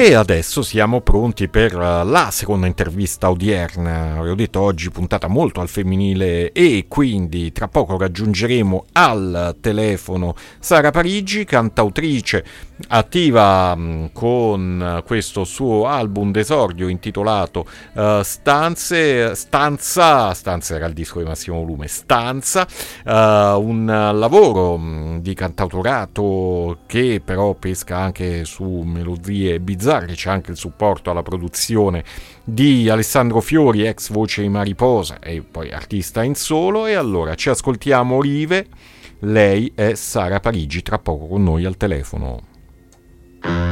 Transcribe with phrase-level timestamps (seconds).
[0.00, 4.16] E adesso siamo pronti per eh, la seconda intervista odierna.
[4.16, 10.90] Avevo detto oggi puntata molto al femminile e quindi tra poco raggiungeremo al telefono Sara
[10.90, 12.44] Parigi, cantautrice
[12.88, 21.18] attiva mm, con questo suo album d'esordio intitolato uh, Stanze, Stanza, Stanza era il disco
[21.18, 22.66] di massimo volume, Stanza,
[23.04, 30.30] uh, un lavoro mm, di cantautorato che però pesca anche su melodie bizzarre Bizzarri, c'è
[30.30, 32.04] anche il supporto alla produzione
[32.44, 36.86] di Alessandro Fiori, ex voce di Mariposa e poi artista in solo.
[36.86, 38.66] E allora ci ascoltiamo Rive,
[39.20, 42.40] lei è Sara Parigi, tra poco con noi al telefono.
[43.42, 43.70] E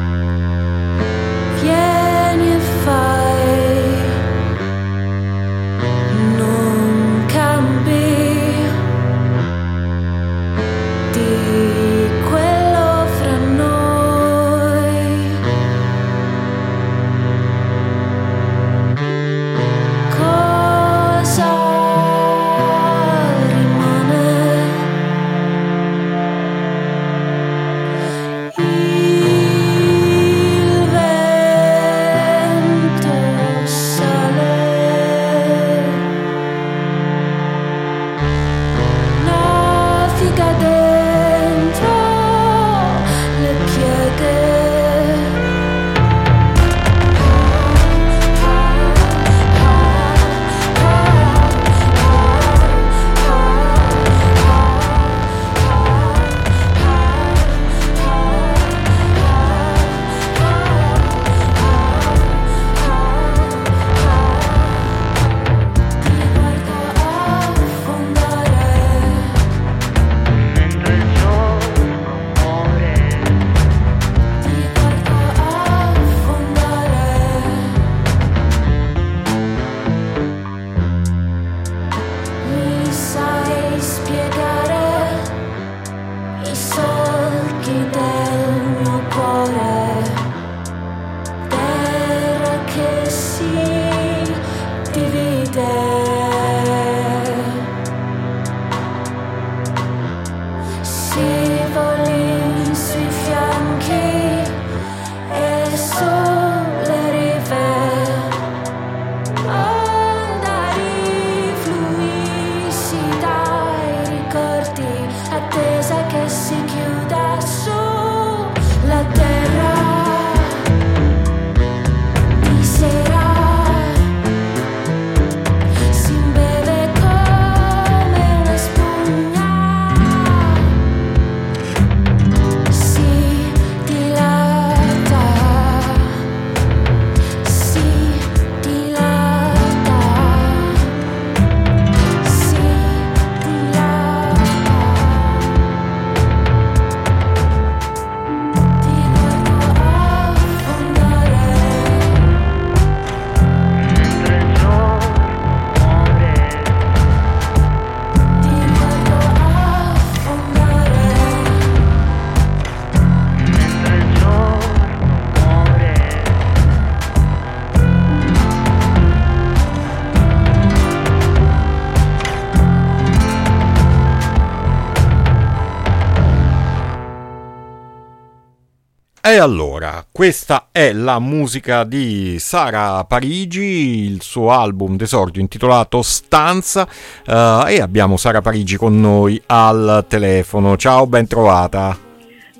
[179.36, 186.88] allora, questa è la musica di Sara Parigi, il suo album d'esordio intitolato Stanza
[187.26, 190.76] uh, e abbiamo Sara Parigi con noi al telefono.
[190.76, 192.07] Ciao, ben trovata.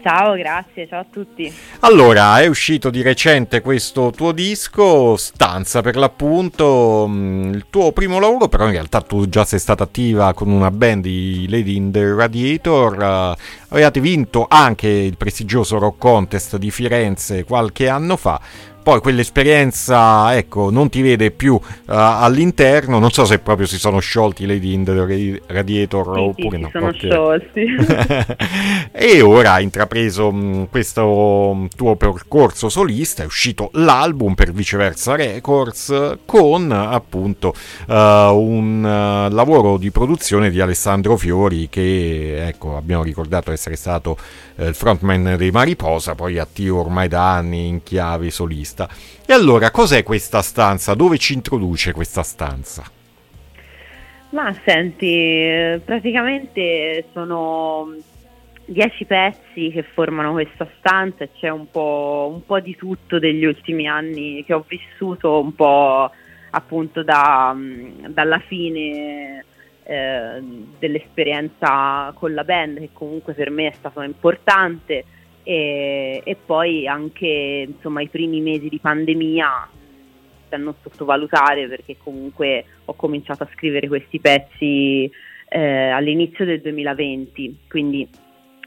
[0.08, 1.52] Ciao, grazie, ciao a tutti.
[1.80, 8.18] Allora, è uscito di recente questo tuo disco, Stanza per l'appunto, mm, il tuo primo
[8.18, 11.92] lavoro, però in realtà tu già sei stata attiva con una band di Lady in
[11.92, 18.40] the Radiator, uh, avevate vinto anche il prestigioso Rock Contest di Firenze qualche anno fa,
[18.88, 23.98] poi quell'esperienza ecco, non ti vede più uh, all'interno, non so se proprio si sono
[23.98, 26.68] sciolti Lady in the Radiator sì, oppure sì, no.
[26.72, 26.98] sono okay.
[26.98, 27.66] sciolti.
[28.90, 35.16] e ora hai intrapreso mh, mm, questo tuo percorso solista, è uscito l'album per Viceversa
[35.16, 37.52] Records con appunto
[37.88, 44.16] uh, un uh, lavoro di produzione di Alessandro Fiori che ecco, abbiamo ricordato essere stato
[44.56, 48.88] il frontman dei Mariposa, poi attivo ormai da anni in chiave solista vista.
[49.26, 50.94] E allora, cos'è questa stanza?
[50.94, 52.84] Dove ci introduce questa stanza?
[54.30, 57.96] Ma senti, praticamente sono
[58.66, 63.46] dieci pezzi che formano questa stanza e c'è un po', un po', di tutto degli
[63.46, 66.10] ultimi anni che ho vissuto, un po'
[66.50, 67.56] appunto da,
[68.08, 69.44] dalla fine
[69.84, 70.42] eh,
[70.78, 75.04] dell'esperienza con la band che comunque per me è stato importante
[75.48, 79.70] e, e poi anche insomma, i primi mesi di pandemia
[80.46, 85.10] da non sottovalutare perché comunque ho cominciato a scrivere questi pezzi
[85.48, 88.06] eh, all'inizio del 2020, quindi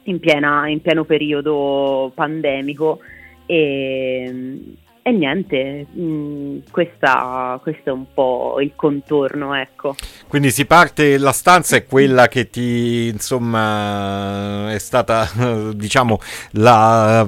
[0.05, 3.01] in, piena, in pieno periodo pandemico.
[3.45, 4.59] E,
[5.03, 9.95] e niente, mh, mm, questa, questo è un po' il contorno, ecco.
[10.27, 15.27] Quindi si parte, la stanza è quella che ti, insomma, è stata,
[15.73, 16.19] diciamo,
[16.51, 17.27] la,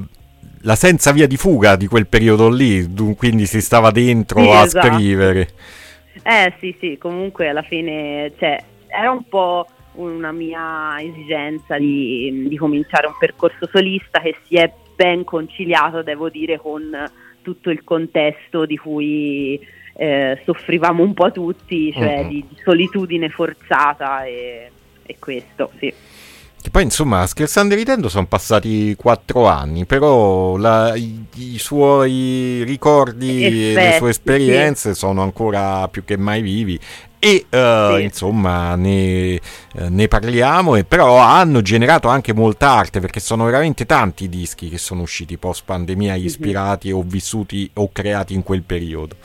[0.62, 2.88] la senza via di fuga di quel periodo lì,
[3.18, 4.88] quindi si stava dentro sì, a esatto.
[4.88, 5.50] scrivere.
[6.22, 12.56] Eh sì, sì, comunque alla fine, cioè, era un po' una mia esigenza di, di
[12.56, 16.81] cominciare un percorso solista che si è ben conciliato, devo dire, con
[17.44, 19.60] tutto il contesto di cui
[19.95, 22.28] eh, soffrivamo un po' tutti, cioè uh-huh.
[22.28, 24.72] di, di, solitudine forzata e,
[25.04, 25.94] e questo, sì.
[26.63, 32.63] Che poi insomma, scherzando e ridendo, sono passati quattro anni, però la, i, i, suoi
[32.63, 35.00] ricordi Effetti, e le sue esperienze sì.
[35.00, 36.80] sono ancora più che mai vivi
[37.24, 38.04] e uh, sì.
[38.04, 39.40] insomma ne,
[39.75, 44.30] uh, ne parliamo, e però hanno generato anche molta arte perché sono veramente tanti i
[44.30, 46.25] dischi che sono usciti post pandemia mhm.
[46.25, 46.98] ispirati mm-hmm.
[46.98, 49.16] o vissuti o creati in quel periodo.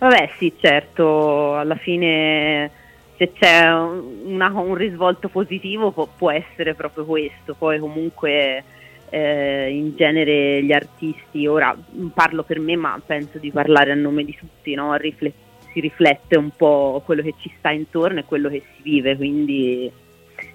[0.00, 2.68] Vabbè sì, certo, alla fine
[3.16, 8.64] se c'è una, un risvolto positivo può, può, essere proprio questo, poi comunque
[9.08, 11.76] eh, in genere gli artisti, ora
[12.12, 14.96] parlo per me ma penso di parlare a nome di tutti, no?
[14.96, 15.45] Riflet-
[15.76, 19.92] si riflette un po' quello che ci sta intorno e quello che si vive, quindi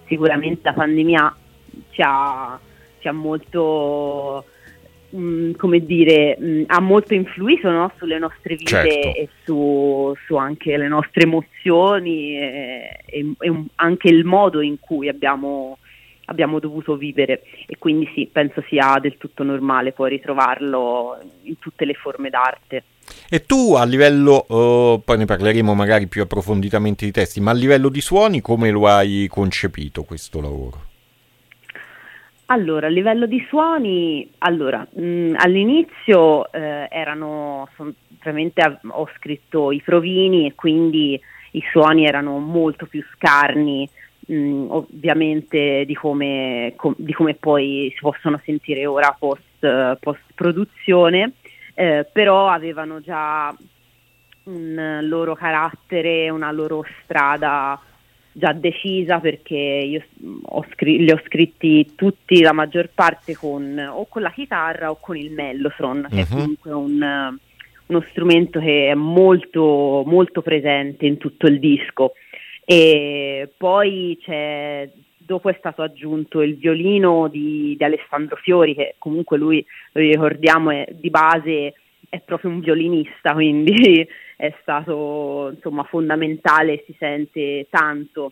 [0.08, 1.36] sicuramente la pandemia
[1.92, 2.60] ci ha,
[2.98, 4.44] ci ha molto
[5.12, 7.92] mh, mm, come dire, mh, mm, ha molto influito no?
[7.98, 9.20] sulle nostre vite certo.
[9.20, 15.08] e su, su, anche le nostre emozioni e, e, e, anche il modo in cui
[15.08, 15.78] abbiamo,
[16.32, 21.86] abbiamo dovuto vivere e quindi sì, penso sia del tutto normale poi ritrovarlo in tutte
[21.86, 22.84] le forme d'arte.
[23.30, 27.56] E tu a livello, uh, poi ne parleremo magari più approfonditamente di testi, ma a
[27.56, 30.90] livello di suoni come lo hai concepito questo lavoro?
[32.46, 39.72] Allora, a livello di suoni, allora, mh, mm, all'inizio eh, erano, son, veramente ho scritto
[39.72, 41.20] i provini e quindi
[41.52, 43.90] i suoni erano molto più scarni,
[44.32, 50.22] mh, mm, ovviamente di come, com, di come, poi si possono sentire ora post, post
[50.34, 51.34] produzione,
[51.74, 53.56] eh, però avevano già
[54.44, 57.80] un loro carattere, una loro strada
[58.34, 60.04] già decisa perché io
[60.44, 64.98] ho scr- li ho scritti tutti, la maggior parte con o con la chitarra o
[65.00, 66.16] con il mellotron, uh-huh.
[66.16, 66.40] che è mhm.
[66.40, 67.38] comunque un,
[67.88, 72.14] uno strumento che è molto, molto presente in tutto il disco.
[72.74, 79.38] E poi c'è, dopo è stato aggiunto il violino di, di Alessandro Fiori, che comunque
[79.38, 81.74] lui, lo ricordiamo, è, di base
[82.08, 84.08] è proprio un violinista, quindi
[84.38, 88.32] è stato insomma, fondamentale, si sente tanto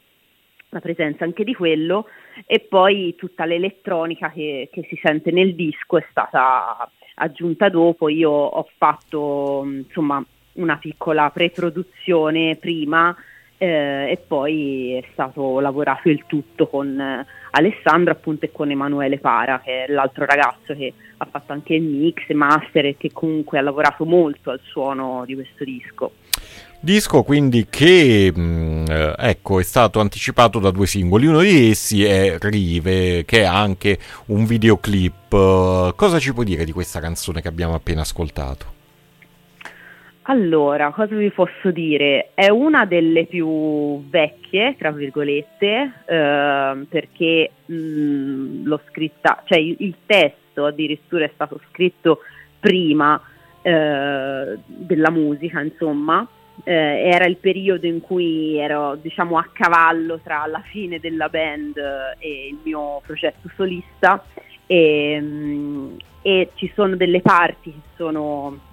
[0.70, 2.08] la presenza anche di quello.
[2.46, 8.32] E poi tutta l'elettronica che, che si sente nel disco è stata aggiunta dopo, io
[8.32, 13.14] ho fatto insomma una piccola pre-produzione prima
[13.60, 19.20] eh, e poi è stato lavorato il tutto con eh, Alessandro appunto e con Emanuele
[19.20, 23.60] Para che è l'altro ragazzo che ha fatto anche il mix, master e che comunque
[23.60, 26.14] ha lavorato molto al suono di questo disco.
[26.80, 31.70] Disco quindi che mh, mm, eh, ecco, è stato anticipato da due singoli, uno di
[31.70, 35.94] essi è Rive che è anche un videoclip.
[35.96, 38.78] Cosa ci puoi dire di questa canzone che abbiamo appena ascoltato?
[40.30, 42.30] Allora, cosa vi posso dire?
[42.36, 49.76] È una delle più vecchie, tra virgolette, eh, perché mh, mm, l'ho scritta, cioè il,
[49.80, 52.20] il testo addirittura è stato scritto
[52.60, 53.20] prima
[53.64, 56.28] eh, della musica, insomma.
[56.64, 61.78] Eh, era il periodo in cui ero diciamo a cavallo tra la fine della band
[62.20, 64.24] e il mio progetto solista
[64.68, 68.68] e, mm, e ci sono delle parti che sono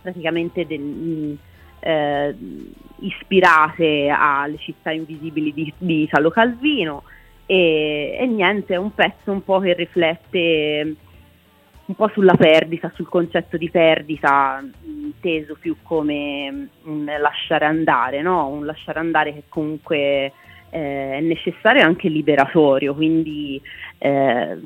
[0.00, 1.36] praticamente del,
[1.80, 2.34] eh,
[3.00, 7.04] ispirate alle città invisibili di, di Italo Calvino
[7.46, 10.94] e, e, niente, è un pezzo un po' che riflette
[11.86, 18.48] un po' sulla perdita, sul concetto di perdita inteso più come un lasciare andare, no?
[18.48, 20.32] un lasciare andare che comunque
[20.68, 23.58] eh, è necessario e anche liberatorio, quindi
[23.96, 24.58] eh,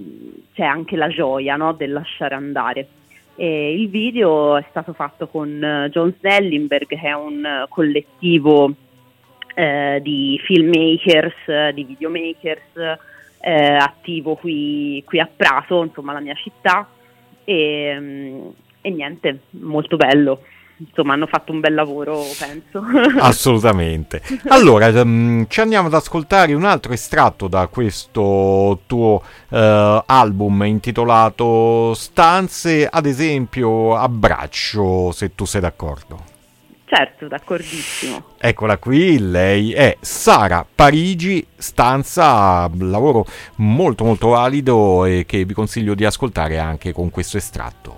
[0.53, 2.89] c'è anche la gioia no, del lasciare andare.
[3.35, 8.73] E il video è stato fatto con eh, John Snellenberg, che è un collettivo
[9.55, 12.99] eh, di filmmakers, di videomakers
[13.41, 16.89] eh, attivo qui, qui, a Prato, insomma la mia città,
[17.45, 18.49] e, mm,
[18.81, 20.43] e niente, molto bello
[20.77, 22.83] insomma hanno fatto un bel lavoro, penso.
[23.21, 24.23] Assolutamente.
[24.49, 31.95] Allora, um, ci andiamo ad ascoltare un altro estratto da questo tuo uh, album intitolato
[31.95, 36.31] Stanze, ad esempio Abbraccio, se tu sei d'accordo.
[36.95, 38.35] Certo, d'accordissimo.
[38.39, 43.25] Eccola qui, lei è Sara Parigi, stanza, lavoro
[43.57, 47.97] molto molto valido e che vi consiglio di ascoltare anche con questo estratto.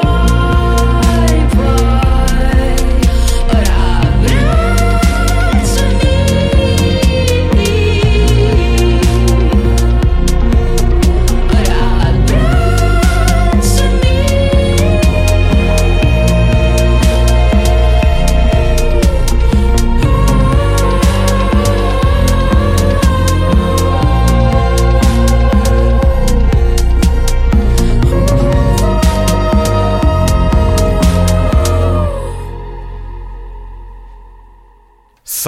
[0.00, 0.37] Oh.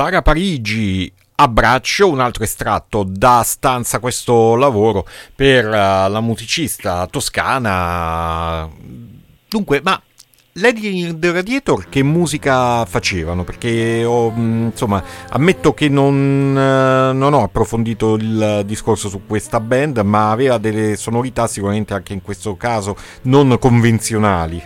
[0.00, 5.70] Sara Parigi abbraccio un altro estratto da stanza questo lavoro per uh,
[6.10, 8.66] la musicista toscana
[9.46, 10.00] dunque ma
[10.52, 13.44] Lady The Radiator che musica facevano?
[13.44, 19.60] Perché ho, mm, insomma, ammetto che non, eh, non, ho approfondito il discorso su questa
[19.60, 24.60] band, ma aveva delle sonorità sicuramente anche in questo caso non convenzionali.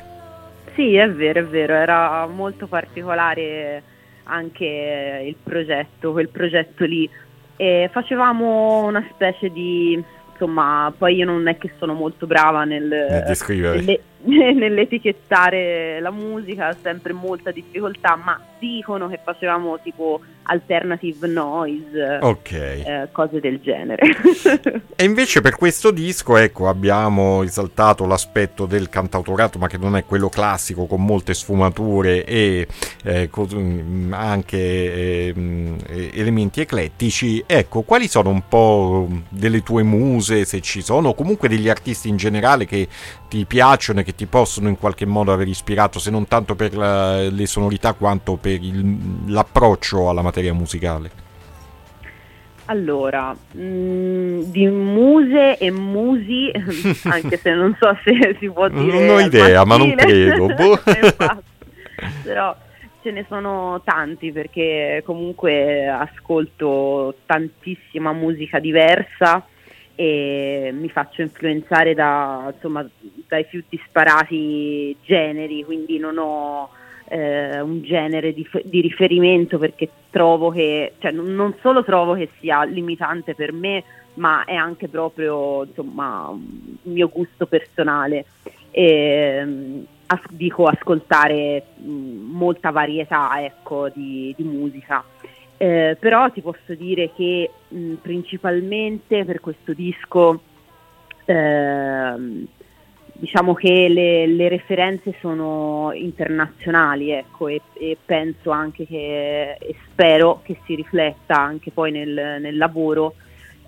[0.77, 3.83] Sì, è vero, è vero, era molto particolare
[4.25, 7.09] anche il progetto, quel progetto lì.
[7.57, 10.03] E facevamo una specie di
[10.33, 13.77] insomma, poi io non è che sono molto brava nel, nel descrivere.
[13.77, 14.01] Nelle,
[14.55, 22.83] nell'etichettare la musica, sempre molta difficoltà, ma dicono che facevamo tipo alternative noise, okay.
[22.83, 24.03] eh, cose del genere.
[24.97, 30.05] e invece per questo disco, ecco, abbiamo esaltato l'aspetto del cantautorato, ma che non è
[30.05, 32.67] quello classico con molte sfumature e
[33.05, 37.43] eh, con, anche eh, elementi eclettici.
[37.47, 42.09] Ecco, quali sono un po' delle tue muse, se ci sono, o comunque degli artisti
[42.09, 42.89] in generale che
[43.29, 46.77] ti piacciono e che ti possono in qualche modo aver ispirato, se non tanto per
[46.77, 51.23] la, le sonorità quanto per il, l'approccio alla materia musicale?
[52.67, 56.51] Allora, mh, mm, di muse e musi,
[57.05, 59.07] anche se non so se si può dire.
[59.07, 60.47] Non ho idea, ma non credo.
[60.47, 60.79] Boh.
[62.23, 62.57] Però
[63.03, 69.47] ce ne sono tanti perché comunque ascolto tantissima musica diversa
[69.95, 72.87] e mi faccio influenzare da, insomma,
[73.29, 76.71] dai più disparati generi, quindi non ho
[77.09, 82.65] eh, un genere di, di, riferimento perché trovo che, cioè, non solo trovo che sia
[82.65, 83.85] limitante per me,
[84.15, 86.43] ma è anche proprio insomma, un
[86.83, 88.25] mio gusto personale.
[88.71, 95.05] E, as- dico ascoltare mh, molta varietà ecco, di, di musica.
[95.57, 100.41] Eh, però ti posso dire che mh, principalmente per questo disco
[101.25, 102.47] eh,
[103.13, 110.41] diciamo che le, le, referenze sono internazionali ecco, e, e, penso anche che e spero
[110.43, 113.15] che si rifletta anche poi nel, nel lavoro.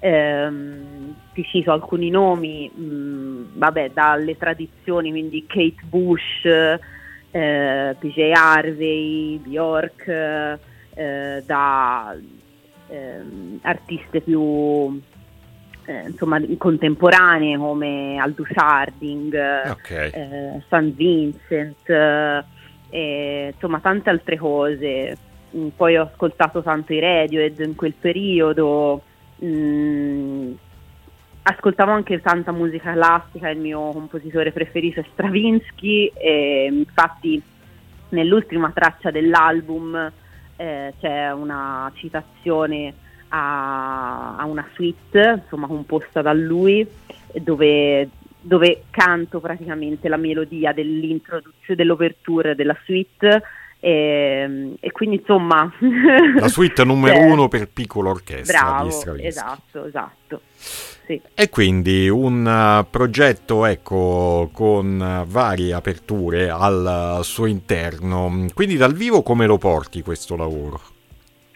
[0.01, 9.39] Ehm, ti cito alcuni nomi mh, vabbè dalle tradizioni quindi Kate Bush eh, PJ Harvey
[9.39, 10.59] Bjork
[10.97, 12.17] eh, da
[12.89, 13.21] eh,
[13.63, 15.01] artiste più
[15.85, 19.35] eh, insomma, contemporanee come Aldous Harding,
[19.71, 20.11] okay.
[20.11, 20.95] eh, St.
[20.95, 21.89] Vincent,
[22.91, 25.17] eh, insomma tante altre cose.
[25.57, 29.03] Mm, poi ho ascoltato tanto i Radiohead in quel periodo,
[29.45, 30.53] mm,
[31.43, 37.41] ascoltavo anche tanta musica classica, il mio compositore preferito è Stravinsky e infatti
[38.09, 40.13] nell'ultima traccia dell'album
[40.57, 42.95] eh, c'è una citazione
[43.29, 46.87] a, a, una suite insomma composta da lui
[47.35, 48.09] dove,
[48.41, 53.43] dove canto praticamente la melodia dell'introduzione dell'overture della suite.
[53.79, 55.71] E, ehm, e, quindi insomma
[56.39, 58.89] la suite numero uno per piccola orchestra bravo,
[59.19, 60.41] esatto esatto
[61.07, 61.21] sì.
[61.35, 68.47] E quindi un uh, progetto ecco, con uh, varie aperture al uh, suo interno.
[68.53, 70.81] Quindi dal vivo come lo porti questo lavoro?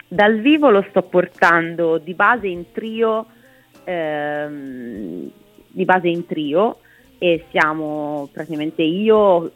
[0.06, 3.26] Dal vivo lo sto portando di base in trio,
[3.84, 5.30] ehm,
[5.68, 6.78] di base in trio
[7.18, 9.50] e siamo praticamente io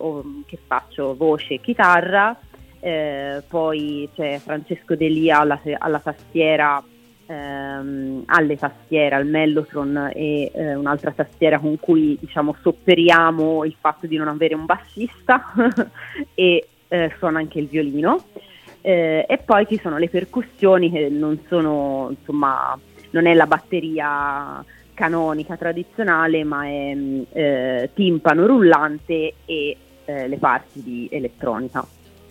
[0.47, 2.39] che faccio voce e chitarra,
[2.79, 6.83] eh, poi c'è Francesco Delia alla, alla tastiera
[7.27, 14.07] ehm, alle tastiere, al Mellotron e eh, un'altra tastiera con cui diciamo sopperiamo il fatto
[14.07, 15.53] di non avere un bassista
[16.35, 18.25] e eh, suona anche il violino.
[18.81, 22.79] Eh, e poi ci sono le percussioni che non sono, insomma,
[23.11, 26.97] non è la batteria canonica tradizionale, ma è
[27.33, 31.85] eh, timpano rullante e eh, le parti di elettronica.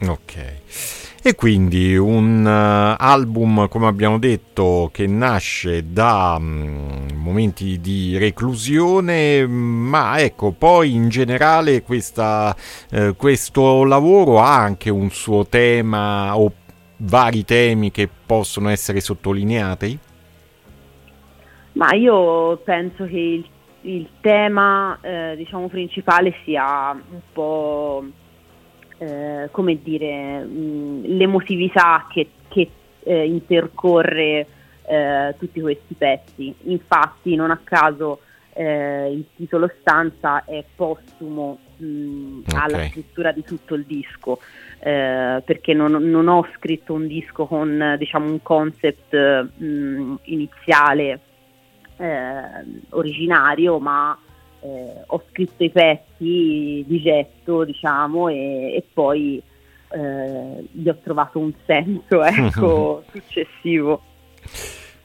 [0.07, 1.02] Ok.
[1.25, 9.47] E quindi un uh, album, come abbiamo detto, che nasce da um, momenti di reclusione,
[9.47, 12.53] ma ecco, poi in generale questa,
[12.91, 16.51] uh, questo lavoro ha anche un suo tema o
[16.97, 19.97] vari temi che possono essere sottolineati?
[21.71, 23.47] Ma io penso che il,
[23.83, 28.03] il tema eh, diciamo principale sia un po'
[29.03, 32.69] eh, come dire, mh, l'emotività che, che
[33.03, 34.47] eh, intercorre
[34.85, 36.53] eh, tutti questi pezzi.
[36.63, 38.19] Infatti non a caso
[38.53, 42.61] eh, il titolo Stanza è postumo mh, okay.
[42.61, 44.39] alla scrittura di tutto il disco.
[44.79, 51.19] Eh, perché non, non, ho scritto un disco con diciamo, un concept mh, iniziale
[51.97, 52.43] eh,
[52.89, 54.17] originario, ma
[54.63, 59.41] eh, ho scritto i pezzi di getto, diciamo, e, e poi
[59.89, 64.01] eh, gli ho trovato un senso ecco, successivo.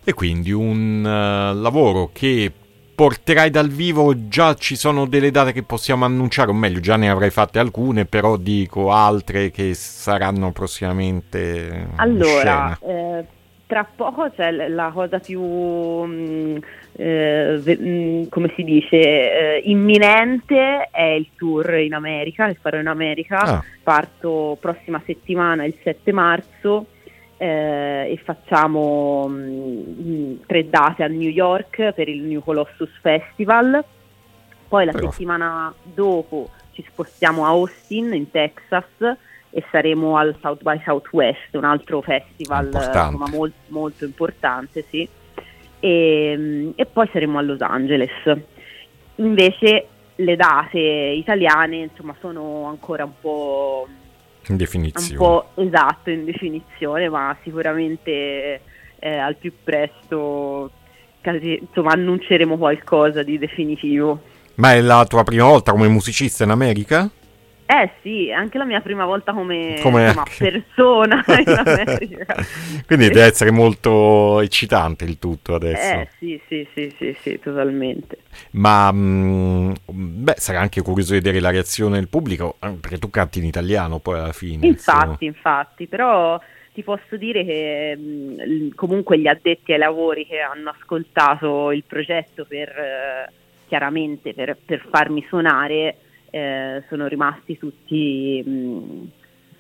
[0.04, 2.50] E quindi un uh, lavoro che
[2.94, 7.10] porterai dal vivo, già ci sono delle date che possiamo annunciare, o meglio, già ne
[7.10, 11.90] avrai fatte alcune, però dico altre che saranno prossimamente.
[11.96, 13.24] Allora, eh,
[13.68, 16.56] tra poco c'è la cosa più mh, mm,
[16.96, 22.86] eh, mh, come si dice, eh, imminente è il tour in America, che farò in
[22.86, 23.38] America.
[23.38, 26.86] Ah, Parto prossima settimana, il 7 marzo,
[27.36, 33.84] eh, e facciamo mh, tre date a New York per il New Colossus Festival.
[34.66, 38.84] Poi la Però- settimana dopo ci spostiamo a Austin, in Texas,
[39.50, 42.98] e saremo al South by Southwest, un altro festival Importante.
[43.14, 45.08] insomma, mol- molto importante, sì.
[45.80, 48.10] E, mh, e poi saremo a Los Angeles.
[49.16, 55.16] Invece le date italiane insomma, sono ancora un po' in un definizione.
[55.16, 58.60] po' esatto in definizione, ma sicuramente
[58.98, 60.70] eh, al più presto
[61.20, 64.20] casi- insomma, annunceremo qualcosa di definitivo.
[64.56, 67.08] Ma è la tua prima volta come musicista in America?
[67.70, 72.34] Eh sì, anche la mia prima volta come, Come insomma, persona in America.
[72.86, 75.98] Quindi deve essere molto eccitante il tutto adesso.
[75.98, 78.20] Eh sì, sì, sì, sì, sì, totalmente.
[78.52, 83.38] Ma mm, beh, sarà anche curioso vedere la reazione del pubblico, eh, perché tu canti
[83.38, 84.66] in italiano poi alla fine.
[84.66, 86.40] Infatti, infatti, però
[86.72, 91.84] ti posso dire che mh, l- comunque gli addetti ai lavori che hanno ascoltato il
[91.86, 93.32] progetto per eh,
[93.66, 95.96] chiaramente per, per farmi suonare
[96.30, 99.10] eh, sono rimasti tutti mh,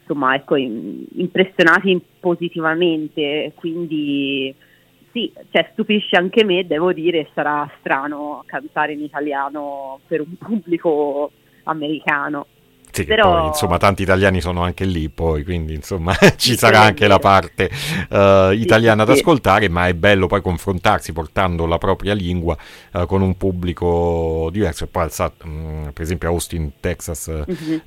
[0.00, 4.54] insomma ecco im- impressionati positivamente, quindi
[5.12, 11.32] sì, cioè, stupisce anche me, devo dire, sarà strano cantare in italiano per un pubblico
[11.64, 12.46] americano.
[13.02, 17.06] Sì, Però- poi, insomma, tanti italiani sono anche lì, poi, quindi insomma ci sarà anche
[17.06, 17.70] la parte
[18.10, 19.20] eh, italiana sì, da sì.
[19.20, 22.56] ascoltare, ma è bello poi confrontarsi portando la propria lingua
[22.92, 24.84] eh, con un pubblico diverso.
[24.84, 27.82] E poi, al Sa- mm, per esempio, a Austin, Texas, eh, Mhm.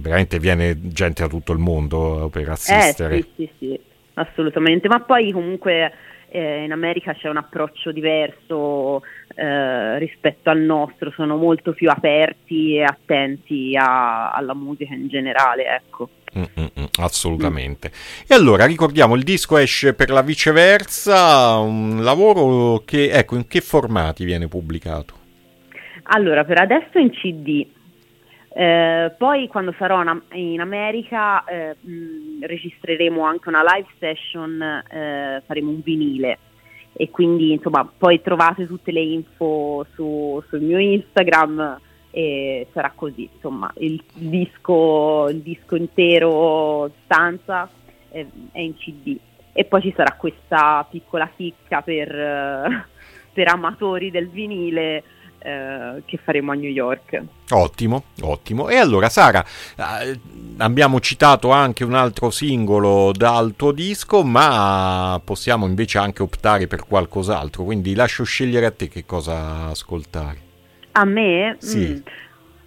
[0.00, 3.20] veramente viene gente da tutto il mondo eh, per Eh assistere.
[3.22, 3.80] sì, sì, sì,
[4.14, 4.88] assolutamente.
[4.88, 5.92] Ma poi comunque
[6.28, 9.02] eh, in America c'è un approccio diverso
[9.34, 15.66] eh, rispetto al nostro, sono molto più aperti e attenti a- alla musica in generale,
[15.66, 16.08] ecco.
[16.36, 17.90] Mm, mm, mm, assolutamente.
[18.28, 23.60] E allora ricordiamo, il disco esce per la viceversa, un lavoro che, ecco, in che
[23.60, 25.14] formati viene pubblicato?
[26.04, 27.66] Allora, per adesso in CD.
[28.56, 30.00] Eh, poi quando sarò
[30.32, 36.38] in, America eh, mh, registreremo anche una live session, eh, faremo un vinile
[36.96, 41.80] e quindi insomma poi trovate tutte le info su- sul mio Instagram
[42.10, 47.68] e sarà così, insomma il disco, il disco intero stanza
[48.10, 49.18] eh, è in CD
[49.52, 52.86] e poi ci sarà questa piccola chicca per, eh,
[53.32, 55.02] per amatori del vinile
[55.46, 57.22] eh, che faremo a New York.
[57.50, 58.70] Ottimo, ottimo.
[58.70, 59.44] E allora Sara,
[59.76, 60.18] eh,
[60.56, 66.86] abbiamo citato anche un altro singolo dal tuo disco, ma possiamo invece anche optare per
[66.86, 70.38] qualcos'altro, quindi lascio scegliere a te che cosa ascoltare.
[70.92, 71.56] A me?
[71.58, 71.88] Sì.
[71.88, 71.98] Mm.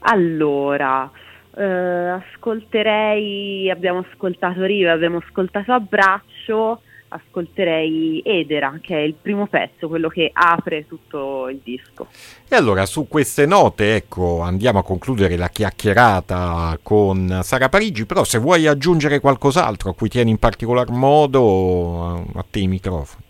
[0.01, 1.09] Allora,
[1.55, 9.87] eh, ascolterei, abbiamo ascoltato Riva, abbiamo ascoltato Abbraccio, ascolterei Edera, che è il primo pezzo,
[9.87, 12.07] quello che apre tutto il disco.
[12.47, 18.23] E allora su queste note, ecco, andiamo a concludere la chiacchierata con Sara Parigi, però
[18.23, 23.25] se vuoi aggiungere qualcos'altro a cui tieni in particolar modo, a te i microfoni.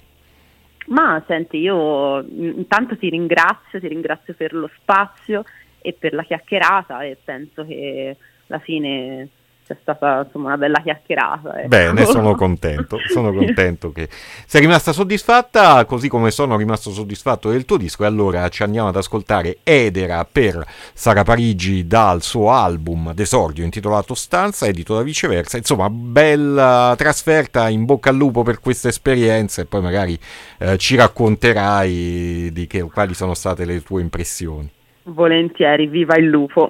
[0.88, 5.44] Ma senti, io intanto ti ringrazio, ti ringrazio per lo spazio
[5.82, 8.16] e per la chiacchierata e penso che
[8.48, 9.28] alla fine
[9.68, 11.60] sia stata insomma una bella chiacchierata.
[11.60, 11.68] ecco.
[11.68, 14.08] Bene, sono contento, sono contento che
[14.46, 18.04] sei rimasta soddisfatta, così come sono rimasto soddisfatto del tuo disco.
[18.04, 24.14] E allora ci andiamo ad ascoltare Edera per Sara Parigi dal suo album d'esordio intitolato
[24.14, 25.58] Stanza, edito da viceversa.
[25.58, 30.18] Insomma, bella trasferta, in bocca al lupo per questa esperienza e poi magari
[30.60, 34.72] eh, ci racconterai di che, quali sono state le tue impressioni.
[35.04, 36.70] Volentieri, viva il lupo.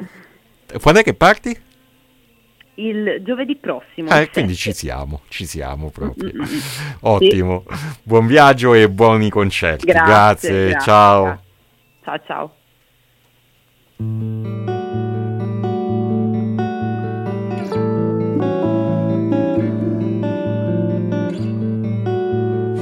[0.81, 1.65] Quando è che parti?
[2.79, 4.09] Il giovedì prossimo.
[4.09, 6.31] Ah, quindi ci siamo, ci siamo proprio.
[6.31, 6.59] Mm, mm, mm.
[7.01, 7.63] Ottimo,
[8.03, 9.85] buon viaggio e buoni concerti.
[9.85, 10.91] Grazie, Grazie, grazie.
[10.91, 11.41] ciao.
[12.03, 12.55] Ciao ciao.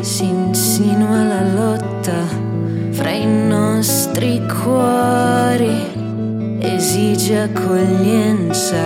[0.05, 2.27] si insinua la lotta
[2.91, 8.77] fra i nostri cuori, esige accoglienza,